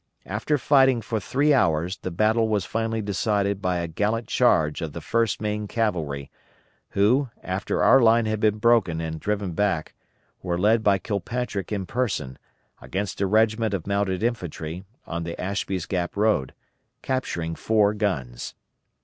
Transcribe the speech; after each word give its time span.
After 0.25 0.57
fighting 0.57 1.01
for 1.03 1.19
three 1.19 1.53
hours 1.53 1.97
the 1.97 2.09
battle 2.09 2.47
was 2.49 2.65
finally 2.65 3.03
decided 3.03 3.61
by 3.61 3.77
a 3.77 3.87
gallant 3.87 4.25
charge 4.27 4.81
of 4.81 4.93
the 4.93 4.99
1st 4.99 5.39
Maine 5.39 5.67
Cavalry, 5.67 6.31
who, 6.97 7.29
after 7.43 7.83
our 7.83 8.01
line 8.01 8.25
had 8.25 8.39
been 8.39 8.57
broken 8.57 8.99
and 8.99 9.19
driven 9.19 9.51
back, 9.51 9.93
were 10.41 10.57
led 10.57 10.81
by 10.83 10.97
Kilpatrick 10.97 11.71
in 11.71 11.85
person, 11.85 12.39
against 12.81 13.21
a 13.21 13.27
regiment 13.27 13.75
of 13.75 13.85
mounted 13.85 14.23
infantry 14.23 14.85
on 15.05 15.21
the 15.23 15.39
Ashby's 15.39 15.85
Gap 15.85 16.17
road, 16.17 16.55
capturing 17.03 17.53
four 17.53 17.93
guns. 17.93 18.55